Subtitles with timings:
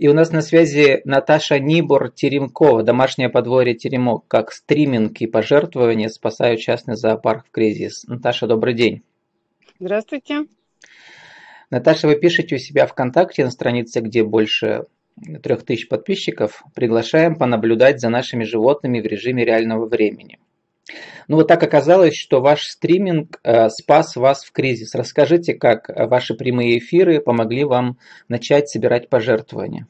[0.00, 6.58] И у нас на связи Наташа Нибор-Теремкова, домашнее подворье Теремок, как стриминг и пожертвования спасают
[6.60, 8.04] частный зоопарк в кризис.
[8.06, 9.02] Наташа, добрый день.
[9.78, 10.46] Здравствуйте.
[11.68, 14.86] Наташа, вы пишете у себя ВКонтакте на странице, где больше
[15.42, 16.64] трех тысяч подписчиков.
[16.74, 20.38] Приглашаем понаблюдать за нашими животными в режиме реального времени.
[21.28, 24.94] Ну вот так оказалось, что ваш стриминг э, спас вас в кризис.
[24.94, 27.98] Расскажите, как ваши прямые эфиры помогли вам
[28.28, 29.86] начать собирать пожертвования.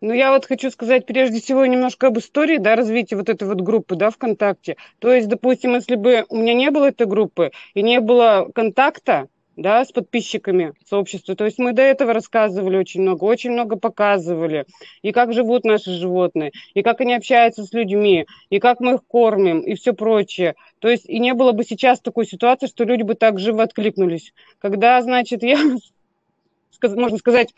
[0.00, 3.60] Ну, я вот хочу сказать прежде всего немножко об истории, да, развития вот этой вот
[3.60, 4.76] группы, да, ВКонтакте.
[4.98, 9.28] То есть, допустим, если бы у меня не было этой группы и не было контакта,
[9.56, 11.34] да, с подписчиками сообщества.
[11.34, 14.66] То есть мы до этого рассказывали очень много, очень много показывали,
[15.02, 19.00] и как живут наши животные, и как они общаются с людьми, и как мы их
[19.06, 20.54] кормим, и все прочее.
[20.78, 24.32] То есть и не было бы сейчас такой ситуации, что люди бы так живо откликнулись.
[24.58, 25.58] Когда, значит, я,
[26.82, 27.52] можно сказать,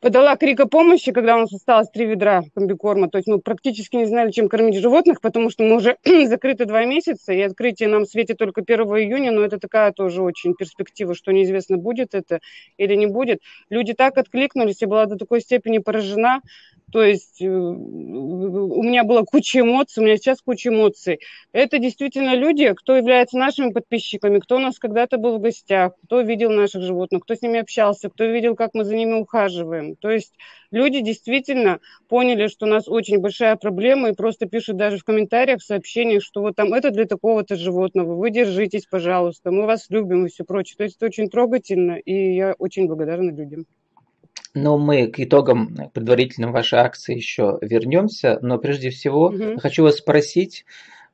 [0.00, 3.08] подала крик о помощи, когда у нас осталось три ведра комбикорма.
[3.08, 6.84] То есть мы практически не знали, чем кормить животных, потому что мы уже закрыты два
[6.84, 11.32] месяца, и открытие нам светит только 1 июня, но это такая тоже очень перспектива, что
[11.32, 12.40] неизвестно, будет это
[12.78, 13.40] или не будет.
[13.68, 16.40] Люди так откликнулись, я была до такой степени поражена,
[16.92, 21.20] то есть э, у меня была куча эмоций, у меня сейчас куча эмоций.
[21.52, 26.20] Это действительно люди, кто является нашими подписчиками, кто у нас когда-то был в гостях, кто
[26.20, 29.96] видел наших животных, кто с ними общался, кто видел, как мы за ними ухаживаем.
[29.96, 30.34] То есть
[30.70, 35.60] люди действительно поняли, что у нас очень большая проблема и просто пишут даже в комментариях,
[35.60, 40.26] в сообщениях, что вот там это для такого-то животного, вы держитесь, пожалуйста, мы вас любим
[40.26, 40.76] и все прочее.
[40.76, 43.66] То есть это очень трогательно, и я очень благодарна людям.
[44.54, 48.38] Но мы к итогам предварительным вашей акции еще вернемся.
[48.42, 49.58] Но прежде всего угу.
[49.60, 50.64] хочу вас спросить,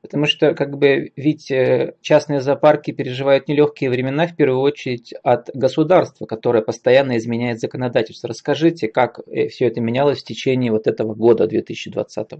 [0.01, 5.49] потому что как бы ведь э, частные зоопарки переживают нелегкие времена в первую очередь от
[5.53, 8.29] государства, которое постоянно изменяет законодательство.
[8.29, 12.31] Расскажите, как э, все это менялось в течение вот этого года 2020?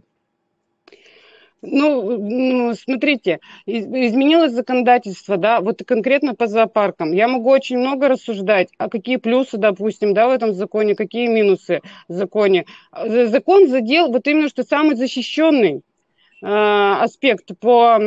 [1.61, 7.11] Ну, смотрите, изменилось законодательство, да, вот конкретно по зоопаркам.
[7.11, 11.81] Я могу очень много рассуждать, а какие плюсы, допустим, да, в этом законе, какие минусы
[12.07, 12.65] в законе.
[12.93, 15.86] Закон задел вот именно, что самый защищенный Э,
[16.41, 17.97] аспект по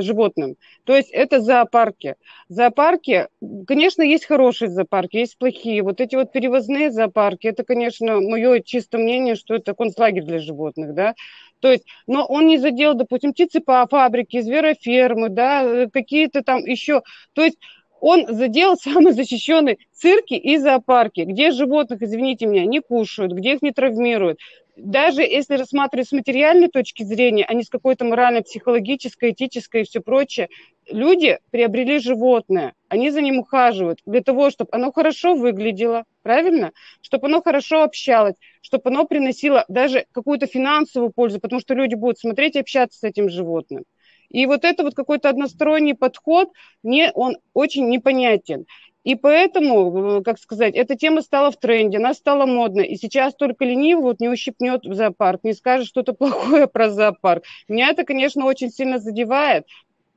[0.00, 0.56] животным.
[0.84, 2.16] То есть это зоопарки.
[2.48, 3.28] Зоопарки,
[3.66, 5.82] конечно, есть хорошие зоопарки, есть плохие.
[5.82, 10.94] Вот эти вот перевозные зоопарки, это, конечно, мое чистое мнение, что это концлагерь для животных,
[10.94, 11.14] да.
[11.60, 17.02] То есть, но он не задел, допустим, птицефабрики, зверофермы, да, какие-то там еще.
[17.32, 17.58] То есть
[18.00, 23.62] он задел самый защищенный цирки и зоопарки, где животных, извините меня, не кушают, где их
[23.62, 24.38] не травмируют
[24.78, 29.84] даже если рассматривать с материальной точки зрения, а не с какой-то моральной, психологической, этической и
[29.84, 30.48] все прочее,
[30.88, 36.72] люди приобрели животное, они за ним ухаживают для того, чтобы оно хорошо выглядело, правильно?
[37.00, 42.18] Чтобы оно хорошо общалось, чтобы оно приносило даже какую-то финансовую пользу, потому что люди будут
[42.18, 43.84] смотреть и общаться с этим животным.
[44.30, 46.50] И вот это вот какой-то односторонний подход,
[46.82, 48.66] мне он очень непонятен.
[49.04, 52.86] И поэтому, э, как сказать, эта тема стала в тренде, она стала модной.
[52.86, 57.44] И сейчас только ленивый вот не ущипнет в зоопарк, не скажет что-то плохое про зоопарк.
[57.68, 59.66] Меня это, конечно, очень сильно задевает.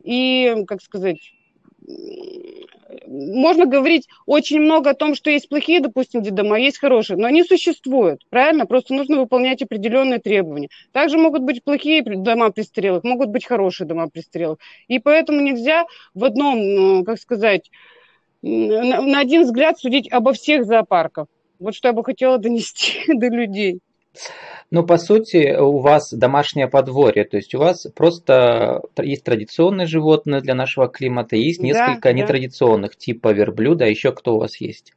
[0.03, 1.19] И, как сказать,
[3.07, 7.43] можно говорить очень много о том, что есть плохие, допустим, детдома, есть хорошие, но они
[7.43, 8.65] существуют, правильно?
[8.65, 10.69] Просто нужно выполнять определенные требования.
[10.91, 14.59] Также могут быть плохие дома престарелых, могут быть хорошие дома престарелых.
[14.87, 17.69] И поэтому нельзя в одном, ну, как сказать,
[18.41, 21.28] на, на один взгляд судить обо всех зоопарках.
[21.59, 23.79] Вот что я бы хотела донести до людей.
[24.72, 30.41] Ну, по сути, у вас домашнее подворье, то есть у вас просто есть традиционные животные
[30.41, 32.97] для нашего климата, есть несколько да, нетрадиционных, да.
[32.97, 34.94] типа верблюда, а еще кто у вас есть?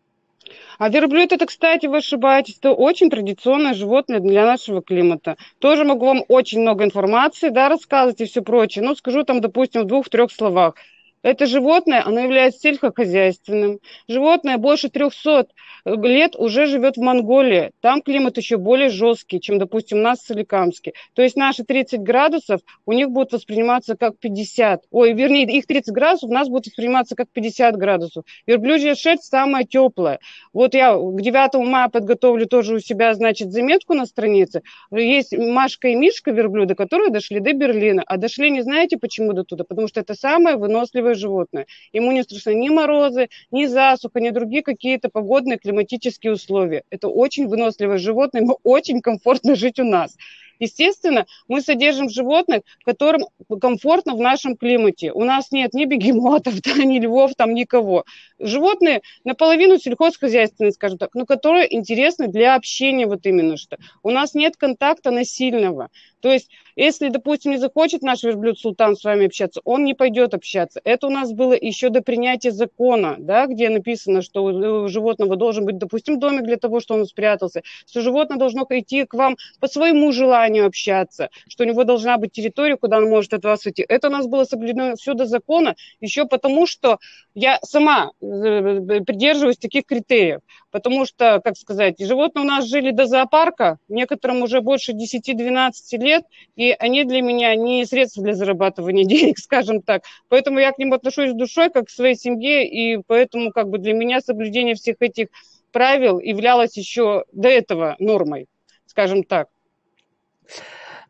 [0.78, 5.36] А верблюд это, кстати, вы ошибаетесь, это очень традиционное животное для нашего климата.
[5.58, 8.84] Тоже могу вам очень много информации, да, рассказывать и все прочее.
[8.84, 10.74] Но скажу там, допустим, в двух-трех словах.
[11.24, 13.78] Это животное, оно является сельскохозяйственным.
[14.06, 15.46] Животное больше 300
[15.86, 17.70] лет уже живет в Монголии.
[17.80, 20.92] Там климат еще более жесткий, чем, допустим, у нас в Соликамске.
[21.14, 24.82] То есть наши 30 градусов у них будут восприниматься как 50.
[24.90, 28.24] Ой, вернее, их 30 градусов у нас будут восприниматься как 50 градусов.
[28.46, 30.18] Верблюжья шерсть самая теплая.
[30.52, 34.60] Вот я к 9 мая подготовлю тоже у себя, значит, заметку на странице.
[34.90, 38.02] Есть Машка и Мишка верблюда, которые дошли до Берлина.
[38.06, 39.64] А дошли не знаете почему до туда?
[39.64, 41.66] Потому что это самое выносливое любое животное.
[41.92, 46.82] Ему не страшны ни морозы, ни засуха, ни другие какие-то погодные климатические условия.
[46.90, 50.16] Это очень выносливое животное, ему очень комфортно жить у нас.
[50.60, 53.22] Естественно, мы содержим животных, которым
[53.60, 55.12] комфортно в нашем климате.
[55.12, 58.04] У нас нет ни бегемотов, да, ни львов, там никого.
[58.38, 63.78] Животные наполовину сельхозхозяйственные, скажем так, но которые интересны для общения вот именно что.
[64.02, 65.88] У нас нет контакта насильного.
[66.24, 70.32] То есть, если, допустим, не захочет наш верблюд Султан с вами общаться, он не пойдет
[70.32, 70.80] общаться.
[70.82, 75.66] Это у нас было еще до принятия закона, да, где написано, что у животного должен
[75.66, 79.68] быть, допустим, домик для того, что он спрятался, что животное должно идти к вам по
[79.68, 83.84] своему желанию общаться, что у него должна быть территория, куда он может от вас уйти.
[83.86, 87.00] Это у нас было соблюдено все до закона, еще потому, что
[87.34, 90.40] я сама э, придерживаюсь таких критериев.
[90.70, 96.13] Потому что, как сказать, животные у нас жили до зоопарка, некоторым уже больше 10-12 лет,
[96.56, 100.02] и они для меня не средства для зарабатывания денег, скажем так.
[100.28, 103.78] Поэтому я к ним отношусь с душой, как к своей семье, и поэтому как бы
[103.78, 105.28] для меня соблюдение всех этих
[105.72, 108.46] правил являлось еще до этого нормой,
[108.86, 109.48] скажем так.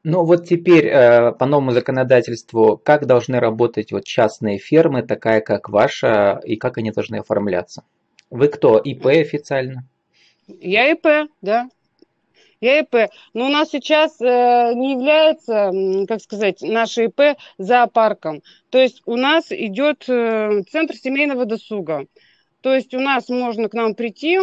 [0.03, 5.71] Ну вот теперь э, по новому законодательству, как должны работать вот частные фермы, такая как
[5.71, 7.85] ваша, и как они должны оформляться?
[8.29, 9.89] Вы кто, ИП официально?
[10.47, 11.69] Я ИП, да.
[12.65, 13.11] Я ИП.
[13.35, 15.71] Но у нас сейчас э, не является,
[16.09, 18.43] как сказать, наше ИП зоопарком.
[18.71, 22.07] То есть у нас идет э, центр семейного досуга.
[22.63, 24.39] То есть у нас можно к нам прийти,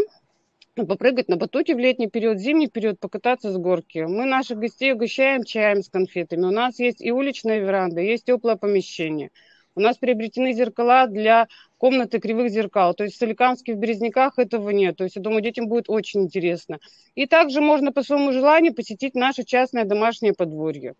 [0.75, 4.05] попрыгать на батуте в летний период, в зимний период покататься с горки.
[4.07, 6.43] Мы наших гостей угощаем чаем с конфетами.
[6.43, 9.31] У нас есть и уличная веранда, есть теплое помещение.
[9.73, 11.47] У нас приобретены зеркала для
[11.81, 12.93] комнаты кривых зеркал.
[12.93, 14.97] То есть в Соликамске, в Березняках этого нет.
[14.97, 16.77] То есть я думаю, детям будет очень интересно.
[17.15, 20.93] И также можно по своему желанию посетить наше частное домашнее подворье.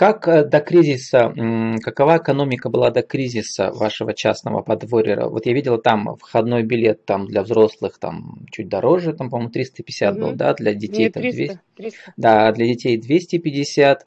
[0.00, 1.30] Как э, до кризиса,
[1.82, 5.26] какова экономика была до кризиса вашего частного подворья?
[5.26, 10.12] Вот я видела там входной билет там для взрослых там чуть дороже, там, по-моему, 350
[10.12, 10.20] угу.
[10.22, 11.60] был, да, для детей Нет, там 200.
[11.76, 11.98] 300.
[12.16, 14.06] Да, для детей 250.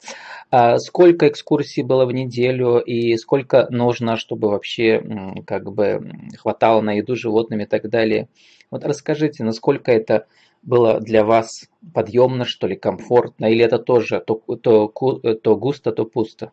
[0.50, 5.00] А сколько экскурсий было в неделю и сколько нужно, чтобы вообще
[5.46, 8.26] как бы хватало на еду животными и так далее?
[8.72, 10.26] Вот расскажите, насколько это
[10.64, 16.04] было для вас подъемно, что ли, комфортно, или это тоже то, то, то густо, то
[16.04, 16.52] пусто?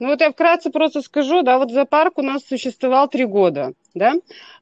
[0.00, 4.14] Ну вот я вкратце просто скажу, да, вот зоопарк у нас существовал три года, да,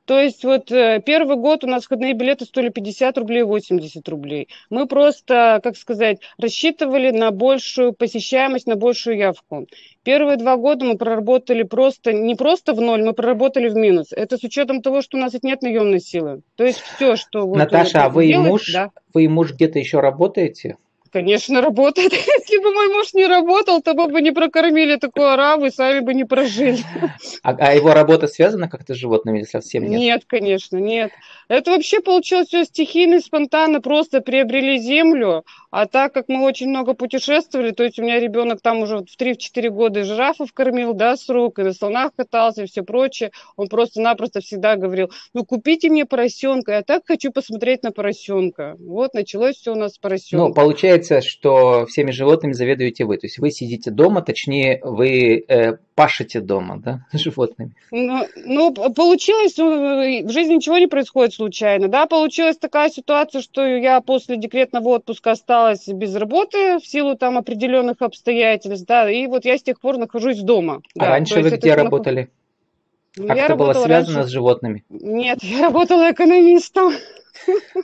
[0.05, 4.49] то есть вот э, первый год у нас входные билеты стоили 50 рублей, 80 рублей.
[4.69, 9.67] Мы просто, как сказать, рассчитывали на большую посещаемость, на большую явку.
[10.03, 14.09] Первые два года мы проработали просто, не просто в ноль, мы проработали в минус.
[14.13, 16.41] Это с учетом того, что у нас нет наемной силы.
[16.57, 17.47] То есть все, что...
[17.47, 18.91] Наташа, вот, а вы делать, и муж, да.
[19.13, 20.79] вы и муж где-то еще работаете?
[21.11, 22.13] Конечно, работает.
[22.39, 26.01] Если бы мой муж не работал, то мы бы не прокормили такую араву и сами
[26.01, 26.79] бы не прожили.
[27.43, 29.99] А, а его работа связана как-то с животными, совсем нет?
[30.01, 31.11] Нет, конечно, нет.
[31.49, 36.95] Это вообще получилось все стихийно, спонтанно, просто приобрели землю, а так как мы очень много
[36.95, 41.29] путешествовали, то есть у меня ребенок там уже в 3-4 года жирафов кормил, да, с
[41.29, 46.05] рук, и на слонах катался, и все прочее, он просто-напросто всегда говорил, ну купите мне
[46.05, 48.77] поросенка, я так хочу посмотреть на поросенка.
[48.79, 50.49] Вот началось все у нас с поросенка.
[50.49, 55.77] Ну, получается, что всеми животными заведуете вы, то есть вы сидите дома, точнее, вы э,
[55.95, 57.75] пашете дома, да, животными?
[57.91, 63.65] Ну, ну, получилось, э, в жизни ничего не происходит случайно, да, получилась такая ситуация, что
[63.65, 69.45] я после декретного отпуска осталась без работы в силу там определенных обстоятельств, да, и вот
[69.45, 70.83] я с тех пор нахожусь дома.
[70.97, 72.31] А да, раньше вы где работали?
[73.27, 74.29] Как это было связано раньше...
[74.29, 74.85] с животными?
[74.89, 76.93] Нет, я работала экономистом.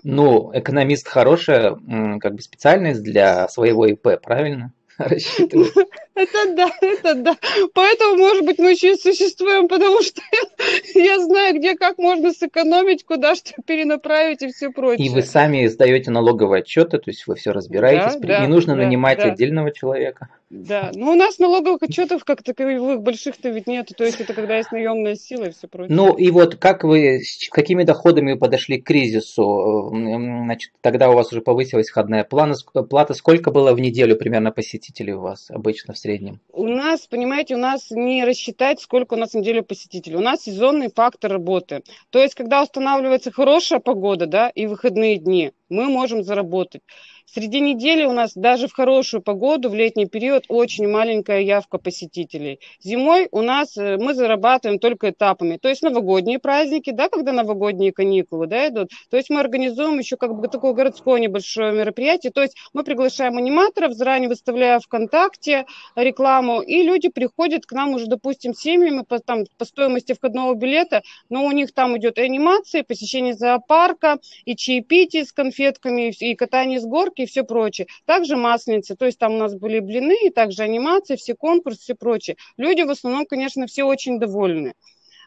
[0.03, 1.77] Ну, экономист хорошая
[2.20, 4.73] как бы специальность для своего ИП, правильно?
[4.99, 5.73] рассчитывать.
[6.15, 7.37] Это да, это да.
[7.73, 10.21] Поэтому, может быть, мы еще и существуем, потому что
[10.94, 15.06] я знаю, где как можно сэкономить, куда что перенаправить и все прочее.
[15.06, 18.17] И вы сами сдаете налоговые отчеты, то есть вы все разбираетесь.
[18.21, 19.25] Да, не нужно да, нанимать да.
[19.25, 20.29] отдельного человека.
[20.51, 24.56] Да, ну у нас налоговых отчетов как таковых больших-то ведь нет, то есть это когда
[24.56, 25.94] есть наемная сила и все прочее.
[25.94, 29.91] Ну и вот как вы, с какими доходами вы подошли к кризису?
[29.93, 35.21] Значит, тогда у вас уже повысилась входная плата, сколько было в неделю примерно посетителей у
[35.21, 36.41] вас обычно в среднем?
[36.53, 40.17] У нас, понимаете, у нас не рассчитать, сколько у нас в неделю посетителей.
[40.17, 41.82] У нас сезонный фактор работы.
[42.11, 46.83] То есть, когда устанавливается хорошая погода, да, и выходные дни, мы можем заработать.
[47.27, 52.61] Среди недели у нас даже в хорошую погоду, в летний период, очень маленькая явка посетителей.
[52.81, 55.56] Зимой у нас э, мы зарабатываем только этапами.
[55.56, 58.91] То есть новогодние праздники, да, когда новогодние каникулы да, идут.
[59.11, 62.31] То есть мы организуем еще как бы такое городское небольшое мероприятие.
[62.31, 65.65] То есть мы приглашаем аниматоров, заранее выставляя ВКонтакте
[65.97, 71.03] рекламу, и люди приходят к нам уже, допустим, семьями по, там, по стоимости входного билета,
[71.31, 76.11] но у них там идет и анимация, и посещение зоопарка, и чаепитие с конфетами, конфетками,
[76.11, 77.87] и катание с горки, и все прочее.
[78.06, 81.94] Также масленица, то есть там у нас были блины, и также анимация, все конкурсы, все
[81.94, 82.37] прочее.
[82.56, 84.75] Люди в основном, конечно, все очень довольны.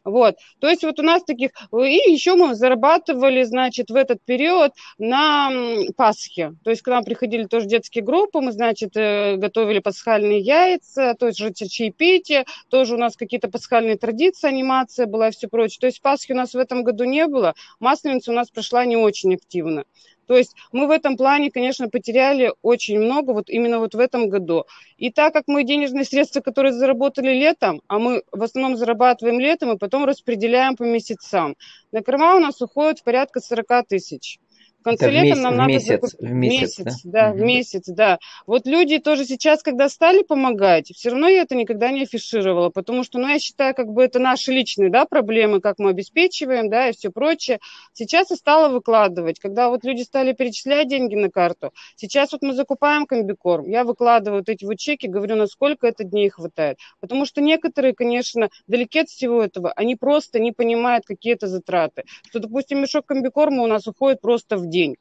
[0.07, 0.37] Вот.
[0.59, 1.51] То есть вот у нас таких...
[1.73, 5.51] И еще мы зарабатывали, значит, в этот период на
[5.97, 6.53] Пасхе.
[6.63, 11.27] То есть к нам приходили тоже детские группы, мы, значит, э, готовили пасхальные яйца, то
[11.27, 15.79] есть же чаепитие, тоже у нас какие-то пасхальные традиции, анимация была и все прочее.
[15.81, 18.95] То есть Пасхи у нас в этом году не было, Масленица у нас прошла не
[18.95, 19.83] очень активно.
[20.27, 24.29] То есть мы в этом плане, конечно, потеряли очень много вот именно вот в этом
[24.29, 24.65] году.
[24.97, 29.71] И так как мы денежные средства, которые заработали летом, а мы в основном зарабатываем летом
[29.71, 31.55] и потом распределяем по месяцам,
[31.91, 34.39] на корма у нас уходит порядка 40 тысяч
[34.83, 36.19] конце лета нам в надо месяц, закупить.
[36.19, 37.37] В месяц, месяц да, да угу.
[37.37, 38.19] в месяц, да.
[38.45, 43.03] Вот люди тоже сейчас, когда стали помогать, все равно я это никогда не афишировала, потому
[43.03, 46.89] что, ну, я считаю, как бы это наши личные, да, проблемы, как мы обеспечиваем, да,
[46.89, 47.59] и все прочее.
[47.93, 51.71] Сейчас я стала выкладывать, когда вот люди стали перечислять деньги на карту.
[51.95, 56.29] Сейчас вот мы закупаем комбикорм, я выкладываю вот эти вот чеки, говорю, насколько это дней
[56.29, 56.77] хватает.
[56.99, 62.03] Потому что некоторые, конечно, далеки от всего этого, они просто не понимают, какие это затраты.
[62.29, 64.97] Что, допустим, мешок комбикорма у нас уходит просто в день день.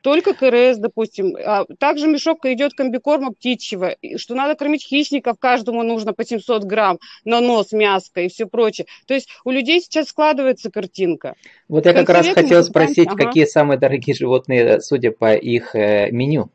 [0.00, 1.36] Только КРС, допустим.
[1.44, 6.98] А также мешок идет комбикорма птичьего, что надо кормить хищников, каждому нужно по 700 грамм
[7.24, 8.86] на нос мяска и все прочее.
[9.06, 11.34] То есть у людей сейчас складывается картинка.
[11.68, 13.26] Вот я как раз хотел спросить, ага.
[13.26, 16.48] какие самые дорогие животные, судя по их э, меню?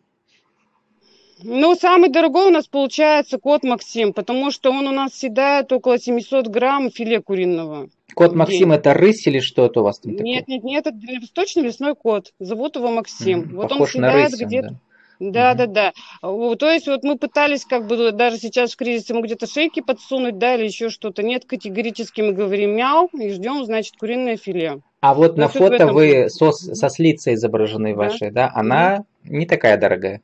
[1.43, 6.00] Ну, самый дорогой у нас получается кот Максим, потому что он у нас съедает около
[6.00, 7.89] 700 грамм филе куриного.
[8.15, 10.25] Кот Максим это рысь или что-то у вас там такое?
[10.25, 12.33] Нет, нет, нет, это дальневосточный лесной кот.
[12.39, 13.41] Зовут его Максим.
[13.41, 14.79] Mm, вот он съедает где-то.
[15.19, 15.93] Да, да, да.
[16.21, 20.38] То есть вот мы пытались как бы даже сейчас в кризисе ему где-то шейки подсунуть,
[20.38, 21.23] да, или еще что-то.
[21.23, 24.81] Нет, категорически мы говорим мяу и ждем, значит, куриное филе.
[25.00, 25.93] А вот То на фото этом...
[25.93, 27.97] вы со, со слицей изображены да.
[27.97, 28.51] вашей, да?
[28.53, 29.29] Она mm.
[29.29, 30.21] не такая дорогая.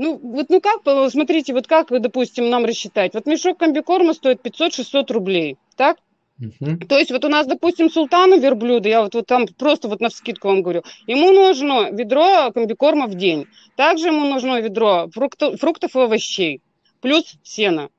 [0.00, 0.80] Ну, вот ну как,
[1.10, 3.12] смотрите, вот как, допустим, нам рассчитать?
[3.12, 5.98] Вот мешок комбикорма стоит 500-600 рублей, так?
[6.40, 6.86] Угу.
[6.88, 10.08] То есть вот у нас, допустим, султану верблюда, я вот, вот там просто вот на
[10.08, 13.46] вскидку вам говорю, ему нужно ведро комбикорма в день.
[13.76, 16.62] Также ему нужно ведро фруктов, фруктов и овощей,
[17.02, 17.90] плюс сена.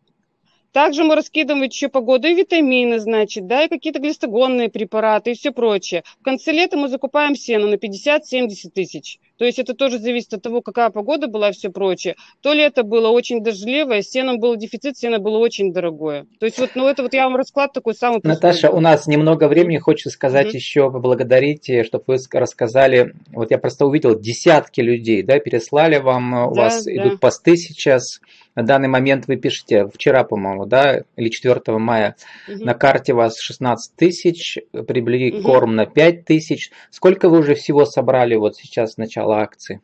[0.71, 5.35] Также мы раскидываем еще по году и витамины, значит, да, и какие-то глистогонные препараты и
[5.35, 6.03] все прочее.
[6.21, 9.19] В конце лета мы закупаем сено на 50-70 тысяч.
[9.41, 12.15] То есть это тоже зависит от того, какая погода была и все прочее.
[12.41, 16.27] То лето было очень дождливое, сеном был дефицит, сено было очень дорогое.
[16.39, 19.47] То есть вот, ну это вот я вам расклад такой самый Наташа, у нас немного
[19.47, 20.57] времени, хочу сказать mm-hmm.
[20.57, 23.15] еще, поблагодарить, э, чтобы вы рассказали.
[23.31, 26.95] Вот я просто увидел десятки людей, да, переслали вам, э, у да, вас да.
[26.95, 28.21] идут посты сейчас.
[28.55, 32.15] На данный момент вы пишете, вчера, по-моему, да, или 4 мая,
[32.47, 32.63] угу.
[32.63, 35.43] на карте у вас 16 тысяч, приобрели угу.
[35.43, 36.71] корм на 5 тысяч.
[36.89, 39.81] Сколько вы уже всего собрали вот сейчас с начала акции?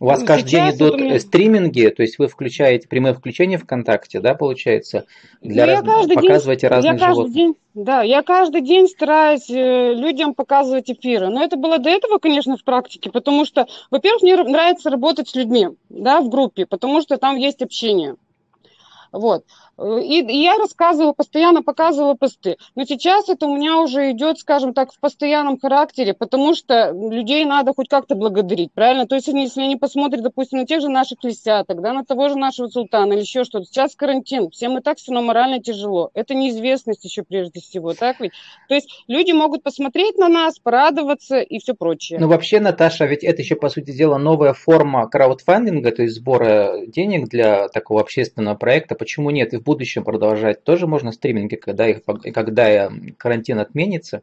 [0.00, 1.20] У вас ну, каждый день идут меня...
[1.20, 5.06] стриминги, то есть вы включаете прямое включение ВКонтакте, да, получается,
[5.40, 6.06] для ну, раз...
[6.08, 7.34] показываете день, разных я животных.
[7.34, 11.28] День, да, я каждый день стараюсь э, людям показывать эфиры.
[11.28, 15.34] Но это было до этого, конечно, в практике, потому что, во-первых, мне нравится работать с
[15.34, 18.16] людьми, да, в группе, потому что там есть общение.
[19.12, 19.44] Вот.
[19.78, 22.56] И, и я рассказывала, постоянно показывала посты.
[22.74, 27.44] Но сейчас это у меня уже идет, скажем так, в постоянном характере, потому что людей
[27.44, 29.06] надо хоть как-то благодарить, правильно?
[29.06, 32.36] То есть, если они посмотрят, допустим, на тех же наших лисяток, да, на того же
[32.36, 33.66] нашего султана или еще что-то.
[33.66, 36.10] Сейчас карантин, всем и так все равно морально тяжело.
[36.14, 38.32] Это неизвестность еще прежде всего, так ведь?
[38.68, 42.18] То есть люди могут посмотреть на нас, порадоваться и все прочее.
[42.20, 46.86] Ну, вообще, Наташа, ведь это еще, по сути дела, новая форма краудфандинга, то есть сбора
[46.86, 48.94] денег для такого общественного проекта.
[48.94, 49.54] Почему нет?
[49.54, 52.02] И будущем продолжать тоже можно стриминги, когда, их,
[52.32, 54.22] когда карантин отменится,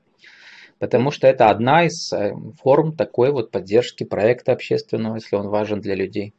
[0.79, 5.81] потому что это одна из э, форм такой вот поддержки проекта общественного, если он важен
[5.81, 6.33] для людей.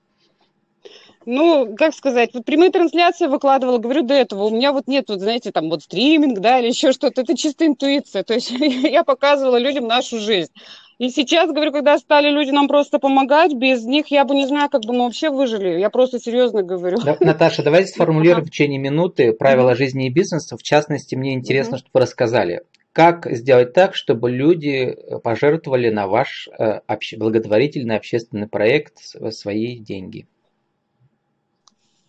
[1.25, 5.21] Ну, как сказать, вот прямые трансляции выкладывала, говорю, до этого у меня вот нет, вот,
[5.21, 9.56] знаете, там вот стриминг, да, или еще что-то, это чисто интуиция, то есть я показывала
[9.56, 10.50] людям нашу жизнь.
[10.99, 14.68] И сейчас, говорю, когда стали люди нам просто помогать, без них я бы не знаю,
[14.70, 15.78] как бы мы вообще выжили.
[15.80, 16.99] Я просто серьезно говорю.
[16.99, 20.56] Да, Наташа, давайте сформулируем в течение минуты правила жизни и бизнеса.
[20.56, 26.49] В частности, мне интересно, чтобы вы рассказали, как сделать так, чтобы люди пожертвовали на ваш
[26.58, 26.80] э,
[27.16, 28.99] благотворительный общественный проект
[29.30, 30.26] свои деньги.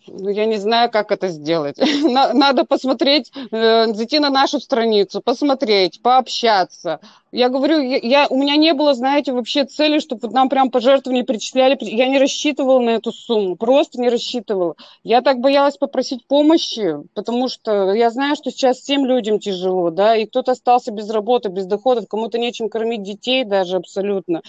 [0.08, 1.78] Ну, я не знаю, как это сделать.
[2.04, 7.00] Надо посмотреть, э, зайти на нашу страницу, посмотреть, пообщаться.
[7.32, 11.78] Я говорю, я, у меня не было, знаете, вообще цели, чтобы нам прям пожертвования перечисляли.
[11.82, 14.76] Я не рассчитывала на эту сумму, просто не рассчитывала.
[15.04, 20.16] Я так боялась попросить помощи, потому что я знаю, что сейчас всем людям тяжело, да,
[20.16, 24.44] и кто-то остался без работы, без доходов, кому-то нечем кормить детей даже абсолютно.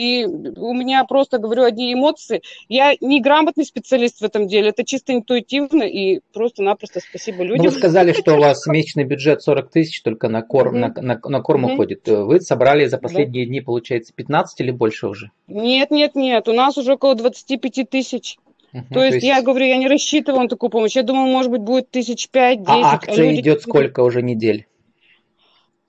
[0.00, 2.40] И у меня просто, говорю, одни эмоции.
[2.70, 7.64] Я не грамотный специалист в этом деле, это чисто интуитивно и просто-напросто спасибо людям.
[7.66, 11.20] Ну, вы сказали, что у вас месячный бюджет 40 тысяч только на корм, на, на,
[11.22, 12.08] на корм уходит.
[12.08, 15.32] Вы собрали за последние дни, получается, 15 или больше уже?
[15.48, 18.38] Нет, нет, нет, у нас уже около 25 тысяч.
[18.72, 20.96] Угу, то, есть, то есть я говорю, я не рассчитывала на такую помощь.
[20.96, 22.84] Я думала, может быть, будет тысяч пять, десять.
[22.84, 23.40] А акция а люди...
[23.40, 24.66] идет сколько уже недель?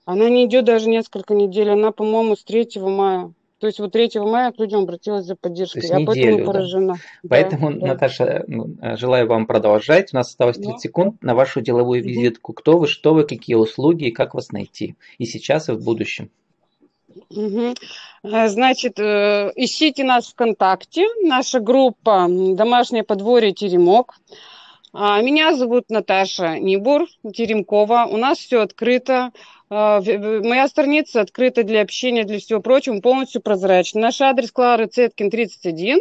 [0.04, 1.70] Она не идет даже несколько недель.
[1.70, 3.32] Она, по-моему, с 3 мая.
[3.62, 5.86] То есть вот 3 мая к людям обратилась за поддержкой.
[5.86, 6.94] Я неделю, поэтому поражена.
[6.94, 7.28] Да.
[7.28, 7.86] Поэтому, да.
[7.86, 8.44] Наташа,
[8.96, 10.12] желаю вам продолжать.
[10.12, 10.78] У нас осталось 30 да.
[10.78, 12.54] секунд на вашу деловую визитку.
[12.54, 14.96] Кто вы, что вы, какие услуги и как вас найти.
[15.18, 16.28] И сейчас, и в будущем.
[17.30, 17.74] Угу.
[18.24, 21.06] Значит, э, ищите нас ВКонтакте.
[21.22, 24.16] Наша группа «Домашнее подворье Теремок».
[24.92, 28.08] А, меня зовут Наташа Нибур Теремкова.
[28.10, 29.30] У нас все открыто.
[29.74, 34.02] А, моя страница открыта для общения, для всего прочего, полностью прозрачна.
[34.02, 35.98] Наш адрес Клары Цеткин, 31.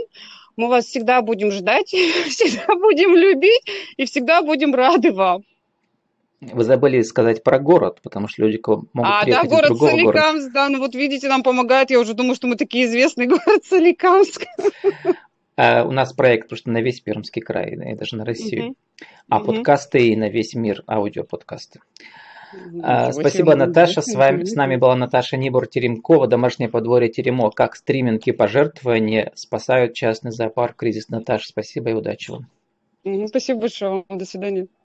[0.57, 1.87] Мы вас всегда будем ждать,
[2.27, 3.63] всегда будем любить
[3.95, 5.43] и всегда будем рады вам.
[6.41, 9.91] Вы забыли сказать про город, потому что люди могут а, приехать да, город из другого
[9.91, 10.53] Соликамск, города.
[10.53, 14.47] да, ну вот видите, нам помогает, я уже думаю, что мы такие известный город Соликамск.
[15.55, 18.71] А, у нас проект просто на весь Пермский край, и даже на Россию.
[18.71, 19.05] Uh-huh.
[19.29, 19.45] А uh-huh.
[19.45, 21.79] подкасты и на весь мир, аудиоподкасты.
[22.83, 24.01] А, спасибо, Наташа.
[24.01, 27.55] С, вами, с нами была Наташа Нибор Теремкова, домашнее подворье Теремок.
[27.55, 31.09] Как стриминг и пожертвования спасают частный зоопарк кризис.
[31.09, 32.47] Наташа, спасибо и удачи вам.
[33.27, 34.03] Спасибо большое.
[34.09, 34.67] До свидания.